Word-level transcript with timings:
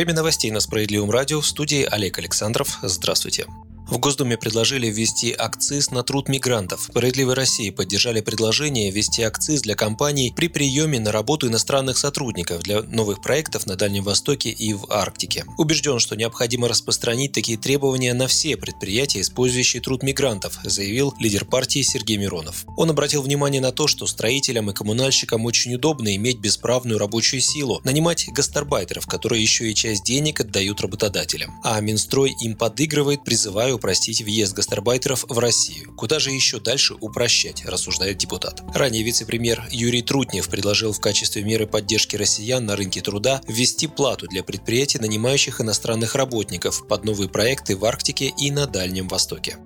Время 0.00 0.14
новостей 0.14 0.50
на 0.50 0.60
Справедливом 0.60 1.10
радио 1.10 1.42
в 1.42 1.46
студии 1.46 1.82
Олег 1.84 2.18
Александров. 2.18 2.78
Здравствуйте. 2.80 3.44
В 3.90 3.98
Госдуме 3.98 4.36
предложили 4.36 4.86
ввести 4.86 5.34
акциз 5.36 5.90
на 5.90 6.04
труд 6.04 6.28
мигрантов. 6.28 6.82
Справедливой 6.82 7.34
России 7.34 7.70
поддержали 7.70 8.20
предложение 8.20 8.92
ввести 8.92 9.24
акциз 9.24 9.62
для 9.62 9.74
компаний 9.74 10.32
при 10.34 10.46
приеме 10.46 11.00
на 11.00 11.10
работу 11.10 11.48
иностранных 11.48 11.98
сотрудников 11.98 12.62
для 12.62 12.82
новых 12.82 13.20
проектов 13.20 13.66
на 13.66 13.74
Дальнем 13.74 14.04
Востоке 14.04 14.50
и 14.50 14.74
в 14.74 14.86
Арктике. 14.92 15.44
Убежден, 15.58 15.98
что 15.98 16.14
необходимо 16.14 16.68
распространить 16.68 17.32
такие 17.32 17.58
требования 17.58 18.14
на 18.14 18.28
все 18.28 18.56
предприятия, 18.56 19.22
использующие 19.22 19.82
труд 19.82 20.04
мигрантов, 20.04 20.60
заявил 20.62 21.12
лидер 21.18 21.44
партии 21.44 21.82
Сергей 21.82 22.16
Миронов. 22.16 22.66
Он 22.76 22.90
обратил 22.90 23.22
внимание 23.22 23.60
на 23.60 23.72
то, 23.72 23.88
что 23.88 24.06
строителям 24.06 24.70
и 24.70 24.72
коммунальщикам 24.72 25.44
очень 25.46 25.74
удобно 25.74 26.14
иметь 26.14 26.38
бесправную 26.38 26.96
рабочую 26.96 27.40
силу, 27.40 27.80
нанимать 27.82 28.28
гастарбайтеров, 28.28 29.08
которые 29.08 29.42
еще 29.42 29.68
и 29.68 29.74
часть 29.74 30.04
денег 30.04 30.38
отдают 30.38 30.80
работодателям. 30.80 31.58
А 31.64 31.80
Минстрой 31.80 32.36
им 32.40 32.54
подыгрывает, 32.54 33.24
призывая 33.24 33.79
упростить 33.80 34.20
въезд 34.20 34.52
гастарбайтеров 34.52 35.24
в 35.26 35.38
Россию. 35.38 35.94
Куда 35.96 36.18
же 36.18 36.30
еще 36.30 36.60
дальше 36.60 36.94
упрощать, 37.00 37.64
рассуждает 37.64 38.18
депутат. 38.18 38.62
Ранее 38.74 39.02
вице-премьер 39.02 39.66
Юрий 39.70 40.02
Трутнев 40.02 40.48
предложил 40.48 40.92
в 40.92 41.00
качестве 41.00 41.42
меры 41.42 41.66
поддержки 41.66 42.14
россиян 42.14 42.64
на 42.66 42.76
рынке 42.76 43.00
труда 43.00 43.40
ввести 43.48 43.86
плату 43.86 44.26
для 44.28 44.44
предприятий, 44.44 44.98
нанимающих 44.98 45.62
иностранных 45.62 46.14
работников 46.14 46.86
под 46.86 47.04
новые 47.04 47.30
проекты 47.30 47.74
в 47.74 47.86
Арктике 47.86 48.34
и 48.36 48.50
на 48.50 48.66
Дальнем 48.66 49.08
Востоке 49.08 49.56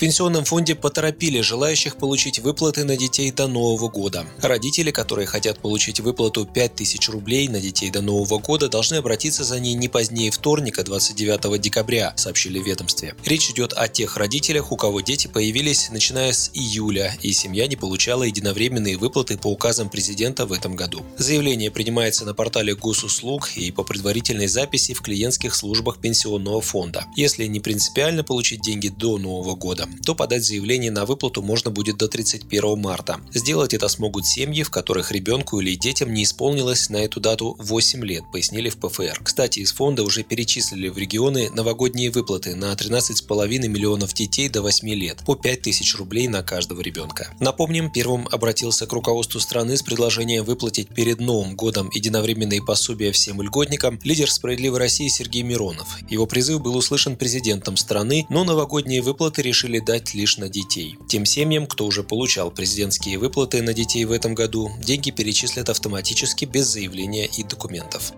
пенсионном 0.00 0.44
фонде 0.46 0.74
поторопили 0.74 1.42
желающих 1.42 1.96
получить 1.96 2.38
выплаты 2.38 2.84
на 2.84 2.96
детей 2.96 3.30
до 3.30 3.46
Нового 3.46 3.88
года. 3.90 4.26
Родители, 4.40 4.90
которые 4.90 5.26
хотят 5.26 5.58
получить 5.58 6.00
выплату 6.00 6.46
5000 6.46 7.08
рублей 7.10 7.48
на 7.48 7.60
детей 7.60 7.90
до 7.90 8.00
Нового 8.00 8.38
года, 8.38 8.70
должны 8.70 8.96
обратиться 8.96 9.44
за 9.44 9.60
ней 9.60 9.74
не 9.74 9.88
позднее 9.88 10.30
вторника, 10.30 10.82
29 10.82 11.60
декабря, 11.60 12.14
сообщили 12.16 12.58
в 12.58 12.66
ведомстве. 12.66 13.14
Речь 13.26 13.50
идет 13.50 13.74
о 13.74 13.88
тех 13.88 14.16
родителях, 14.16 14.72
у 14.72 14.76
кого 14.76 15.02
дети 15.02 15.26
появились 15.26 15.90
начиная 15.90 16.32
с 16.32 16.50
июля, 16.54 17.14
и 17.20 17.32
семья 17.32 17.66
не 17.66 17.76
получала 17.76 18.22
единовременные 18.22 18.96
выплаты 18.96 19.36
по 19.36 19.48
указам 19.48 19.90
президента 19.90 20.46
в 20.46 20.52
этом 20.52 20.76
году. 20.76 21.04
Заявление 21.18 21.70
принимается 21.70 22.24
на 22.24 22.32
портале 22.32 22.74
госуслуг 22.74 23.50
и 23.54 23.70
по 23.70 23.84
предварительной 23.84 24.46
записи 24.46 24.94
в 24.94 25.02
клиентских 25.02 25.54
службах 25.54 25.98
пенсионного 25.98 26.62
фонда. 26.62 27.04
Если 27.16 27.44
не 27.44 27.60
принципиально 27.60 28.24
получить 28.24 28.62
деньги 28.62 28.88
до 28.88 29.18
Нового 29.18 29.54
года, 29.54 29.89
то 30.04 30.14
подать 30.14 30.44
заявление 30.44 30.90
на 30.90 31.06
выплату 31.06 31.42
можно 31.42 31.70
будет 31.70 31.96
до 31.96 32.08
31 32.08 32.78
марта. 32.78 33.20
Сделать 33.32 33.74
это 33.74 33.88
смогут 33.88 34.26
семьи, 34.26 34.62
в 34.62 34.70
которых 34.70 35.12
ребенку 35.12 35.60
или 35.60 35.74
детям 35.74 36.12
не 36.12 36.24
исполнилось 36.24 36.88
на 36.90 36.98
эту 36.98 37.20
дату 37.20 37.56
8 37.58 38.04
лет, 38.04 38.24
пояснили 38.32 38.68
в 38.68 38.76
ПФР. 38.78 39.20
Кстати, 39.22 39.60
из 39.60 39.72
фонда 39.72 40.02
уже 40.02 40.22
перечислили 40.22 40.88
в 40.88 40.98
регионы 40.98 41.50
новогодние 41.50 42.10
выплаты 42.10 42.54
на 42.54 42.72
13,5 42.72 43.68
миллионов 43.68 44.14
детей 44.14 44.48
до 44.48 44.62
8 44.62 44.88
лет, 44.90 45.18
по 45.26 45.34
5 45.34 45.62
тысяч 45.62 45.96
рублей 45.96 46.28
на 46.28 46.42
каждого 46.42 46.80
ребенка. 46.80 47.34
Напомним, 47.40 47.90
первым 47.90 48.28
обратился 48.30 48.86
к 48.86 48.92
руководству 48.92 49.40
страны 49.40 49.76
с 49.76 49.82
предложением 49.82 50.44
выплатить 50.44 50.88
перед 50.88 51.20
Новым 51.20 51.56
годом 51.56 51.90
единовременные 51.92 52.62
пособия 52.62 53.12
всем 53.12 53.42
льготникам 53.42 53.98
лидер 54.04 54.30
«Справедливой 54.30 54.78
России» 54.78 55.08
Сергей 55.08 55.42
Миронов. 55.42 55.98
Его 56.08 56.26
призыв 56.26 56.60
был 56.60 56.76
услышан 56.76 57.16
президентом 57.16 57.76
страны, 57.76 58.26
но 58.28 58.44
новогодние 58.44 59.02
выплаты 59.02 59.42
решили 59.42 59.79
дать 59.80 60.14
лишь 60.14 60.38
на 60.38 60.48
детей. 60.48 60.96
Тем 61.08 61.24
семьям, 61.24 61.66
кто 61.66 61.86
уже 61.86 62.02
получал 62.02 62.50
президентские 62.50 63.18
выплаты 63.18 63.62
на 63.62 63.74
детей 63.74 64.04
в 64.04 64.12
этом 64.12 64.34
году, 64.34 64.70
деньги 64.82 65.10
перечислят 65.10 65.68
автоматически 65.68 66.44
без 66.44 66.66
заявления 66.66 67.26
и 67.26 67.42
документов. 67.42 68.12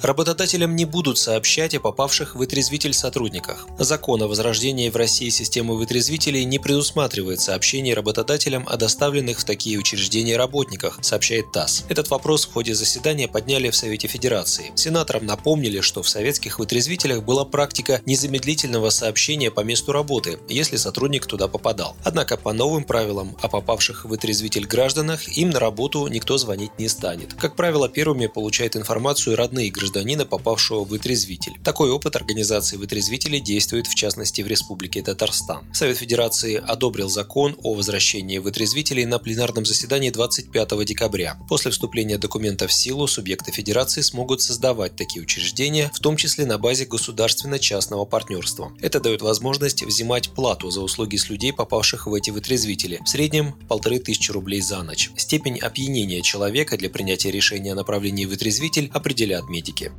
Работодателям 0.00 0.76
не 0.76 0.84
будут 0.84 1.18
сообщать 1.18 1.74
о 1.74 1.80
попавших 1.80 2.34
в 2.34 2.38
вытрезвитель 2.38 2.94
сотрудниках. 2.94 3.66
Закон 3.80 4.22
о 4.22 4.28
возрождении 4.28 4.90
в 4.90 4.96
России 4.96 5.28
системы 5.28 5.76
вытрезвителей 5.76 6.44
не 6.44 6.60
предусматривает 6.60 7.40
сообщений 7.40 7.94
работодателям 7.94 8.64
о 8.68 8.76
доставленных 8.76 9.40
в 9.40 9.44
такие 9.44 9.76
учреждения 9.76 10.36
работниках, 10.36 11.00
сообщает 11.02 11.50
ТАСС. 11.50 11.84
Этот 11.88 12.10
вопрос 12.10 12.46
в 12.46 12.52
ходе 12.52 12.76
заседания 12.76 13.26
подняли 13.26 13.70
в 13.70 13.76
Совете 13.76 14.06
Федерации. 14.06 14.70
Сенаторам 14.76 15.26
напомнили, 15.26 15.80
что 15.80 16.04
в 16.04 16.08
советских 16.08 16.60
вытрезвителях 16.60 17.24
была 17.24 17.44
практика 17.44 18.00
незамедлительного 18.06 18.90
сообщения 18.90 19.50
по 19.50 19.62
месту 19.62 19.90
работы, 19.90 20.38
если 20.48 20.76
сотрудник 20.76 21.26
туда 21.26 21.48
попадал. 21.48 21.96
Однако 22.04 22.36
по 22.36 22.52
новым 22.52 22.84
правилам 22.84 23.36
о 23.42 23.48
попавших 23.48 24.04
в 24.04 24.08
вытрезвитель 24.10 24.66
гражданах 24.66 25.26
им 25.36 25.50
на 25.50 25.58
работу 25.58 26.06
никто 26.06 26.38
звонить 26.38 26.70
не 26.78 26.88
станет. 26.88 27.34
Как 27.34 27.56
правило, 27.56 27.88
первыми 27.88 28.28
получают 28.28 28.76
информацию 28.76 29.34
родные 29.34 29.70
граждане 29.70 29.87
гражданина, 29.88 30.26
попавшего 30.26 30.84
в 30.84 30.88
вытрезвитель. 30.88 31.56
Такой 31.64 31.90
опыт 31.90 32.14
организации 32.14 32.76
вытрезвителей 32.76 33.40
действует 33.40 33.86
в 33.86 33.94
частности 33.94 34.42
в 34.42 34.46
Республике 34.46 35.02
Татарстан. 35.02 35.64
Совет 35.72 35.96
Федерации 35.96 36.56
одобрил 36.56 37.08
закон 37.08 37.56
о 37.62 37.74
возвращении 37.74 38.38
вытрезвителей 38.38 39.06
на 39.06 39.18
пленарном 39.18 39.64
заседании 39.64 40.10
25 40.10 40.84
декабря. 40.84 41.38
После 41.48 41.70
вступления 41.70 42.18
документа 42.18 42.68
в 42.68 42.72
силу 42.72 43.06
субъекты 43.06 43.50
Федерации 43.50 44.02
смогут 44.02 44.42
создавать 44.42 44.94
такие 44.94 45.22
учреждения, 45.22 45.90
в 45.94 46.00
том 46.00 46.16
числе 46.16 46.44
на 46.44 46.58
базе 46.58 46.84
государственно-частного 46.84 48.04
партнерства. 48.04 48.72
Это 48.82 49.00
дает 49.00 49.22
возможность 49.22 49.82
взимать 49.82 50.28
плату 50.30 50.70
за 50.70 50.82
услуги 50.82 51.16
с 51.16 51.30
людей, 51.30 51.52
попавших 51.52 52.06
в 52.06 52.12
эти 52.12 52.30
вытрезвители, 52.30 53.00
в 53.04 53.08
среднем 53.08 53.54
полторы 53.68 53.98
тысячи 53.98 54.30
рублей 54.32 54.60
за 54.60 54.82
ночь. 54.82 55.10
Степень 55.16 55.58
опьянения 55.58 56.20
человека 56.20 56.76
для 56.76 56.90
принятия 56.90 57.30
решения 57.30 57.72
о 57.72 57.76
направлении 57.76 58.26
в 58.26 58.30
вытрезвитель 58.30 58.90
определят 58.92 59.48
медики 59.48 59.77
ekip. 59.78 59.92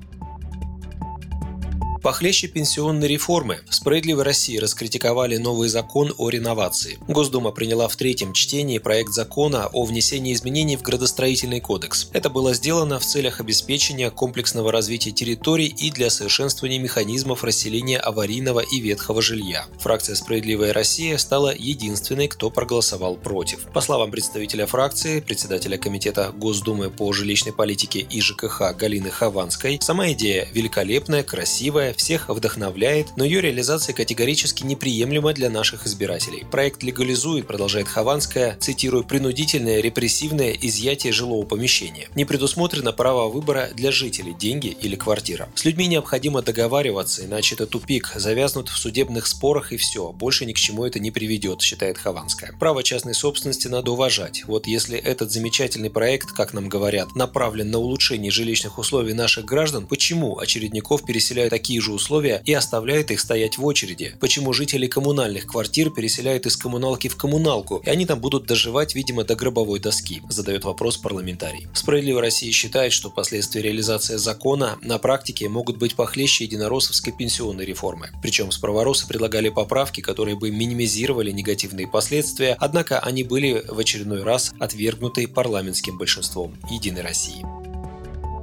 Похлеще 2.02 2.48
пенсионной 2.48 3.10
реформы. 3.10 3.60
В 3.70 3.76
«Справедливой 3.76 4.24
России» 4.24 4.58
раскритиковали 4.58 5.36
новый 5.36 5.68
закон 5.68 6.14
о 6.18 6.30
реновации. 6.30 6.98
Госдума 7.10 7.52
приняла 7.52 7.90
в 7.90 7.96
третьем 7.98 8.32
чтении 8.32 8.78
проект 8.78 9.12
закона 9.12 9.68
о 9.74 9.84
внесении 9.84 10.34
изменений 10.34 10.78
в 10.78 10.82
градостроительный 10.82 11.60
кодекс. 11.60 12.10
Это 12.14 12.30
было 12.30 12.54
сделано 12.54 13.00
в 13.00 13.06
целях 13.06 13.42
обеспечения 13.42 14.12
комплексного 14.12 14.72
развития 14.72 15.12
территорий 15.12 15.68
и 15.68 15.92
для 15.92 16.10
совершенствования 16.10 16.80
механизмов 16.80 17.44
расселения 17.44 17.98
аварийного 17.98 18.62
и 18.62 18.80
ветхого 18.80 19.22
жилья. 19.22 19.66
Фракция 19.80 20.16
«Справедливая 20.16 20.72
Россия» 20.72 21.18
стала 21.18 21.54
единственной, 21.54 22.30
кто 22.30 22.50
проголосовал 22.50 23.18
против. 23.18 23.66
По 23.74 23.82
словам 23.82 24.10
представителя 24.10 24.68
фракции, 24.68 25.20
председателя 25.20 25.78
Комитета 25.78 26.32
Госдумы 26.32 26.90
по 26.92 27.12
жилищной 27.12 27.52
политике 27.52 28.00
и 28.00 28.22
ЖКХ 28.22 28.74
Галины 28.78 29.10
Хованской, 29.10 29.80
сама 29.82 30.14
идея 30.14 30.48
великолепная, 30.54 31.24
красивая, 31.24 31.89
всех 31.94 32.30
вдохновляет, 32.30 33.08
но 33.16 33.24
ее 33.24 33.42
реализация 33.42 33.94
категорически 33.94 34.64
неприемлема 34.64 35.34
для 35.34 35.50
наших 35.50 35.86
избирателей. 35.88 36.46
Проект 36.52 36.84
легализует, 36.84 37.48
продолжает 37.48 37.88
Хованская, 37.88 38.58
цитирую, 38.60 39.04
принудительное 39.04 39.82
репрессивное 39.82 40.52
изъятие 40.54 41.14
жилого 41.14 41.46
помещения. 41.46 42.08
Не 42.16 42.26
предусмотрено 42.26 42.92
право 42.92 43.30
выбора 43.30 43.70
для 43.74 43.92
жителей, 43.92 44.34
деньги 44.34 44.68
или 44.68 44.96
квартира. 44.96 45.50
С 45.56 45.66
людьми 45.66 45.88
необходимо 45.88 46.42
договариваться, 46.42 47.26
иначе 47.26 47.56
это 47.56 47.66
тупик, 47.66 48.12
завязнут 48.16 48.70
в 48.70 48.78
судебных 48.78 49.28
спорах 49.28 49.74
и 49.74 49.78
все, 49.78 50.12
больше 50.12 50.46
ни 50.46 50.54
к 50.54 50.58
чему 50.58 50.86
это 50.86 51.00
не 51.00 51.12
приведет, 51.12 51.62
считает 51.62 51.98
Хованская. 51.98 52.56
Право 52.60 52.84
частной 52.84 53.14
собственности 53.14 53.68
надо 53.68 53.92
уважать. 53.92 54.44
Вот 54.46 54.68
если 54.68 54.98
этот 54.98 55.32
замечательный 55.32 55.90
проект, 55.90 56.32
как 56.32 56.54
нам 56.54 56.70
говорят, 56.70 57.16
направлен 57.16 57.72
на 57.72 57.80
улучшение 57.80 58.32
жилищных 58.32 58.78
условий 58.78 59.14
наших 59.14 59.46
граждан, 59.46 59.88
почему 59.88 60.38
очередников 60.38 61.06
переселяют 61.06 61.50
такие 61.50 61.79
такие 61.80 61.96
условия 61.96 62.42
и 62.46 62.54
оставляет 62.54 63.12
их 63.12 63.20
стоять 63.20 63.58
в 63.58 63.66
очереди. 63.66 64.16
Почему 64.20 64.54
жители 64.54 64.88
коммунальных 64.88 65.46
квартир 65.46 65.90
переселяют 65.90 66.46
из 66.46 66.58
коммуналки 66.58 67.08
в 67.08 67.16
коммуналку, 67.16 67.82
и 67.86 67.90
они 67.90 68.06
там 68.06 68.20
будут 68.20 68.46
доживать, 68.46 68.96
видимо, 68.96 69.24
до 69.24 69.36
гробовой 69.36 69.80
доски, 69.80 70.22
задает 70.30 70.66
вопрос 70.66 70.98
парламентарий. 70.98 71.68
Справедливая 71.74 72.24
Россия 72.24 72.52
считает, 72.52 72.92
что 72.92 73.10
последствия 73.10 73.62
реализации 73.62 74.18
закона 74.18 74.78
на 74.82 74.98
практике 74.98 75.48
могут 75.50 75.78
быть 75.78 75.96
похлеще 75.96 76.46
единороссовской 76.46 77.14
пенсионной 77.14 77.66
реформы. 77.66 78.10
Причем 78.22 78.52
справоросы 78.52 79.08
предлагали 79.08 79.50
поправки, 79.50 80.02
которые 80.02 80.36
бы 80.36 80.52
минимизировали 80.52 81.32
негативные 81.32 81.88
последствия, 81.88 82.56
однако 82.60 83.00
они 83.00 83.24
были 83.24 83.64
в 83.68 83.80
очередной 83.80 84.24
раз 84.24 84.52
отвергнуты 84.60 85.28
парламентским 85.28 85.98
большинством 85.98 86.58
Единой 86.70 87.02
России. 87.02 87.59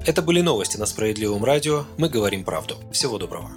Это 0.07 0.23
были 0.23 0.41
новости 0.41 0.77
на 0.77 0.87
Справедливом 0.87 1.45
радио. 1.45 1.85
Мы 1.99 2.09
говорим 2.09 2.45
правду. 2.45 2.77
Всего 2.93 3.19
доброго. 3.19 3.51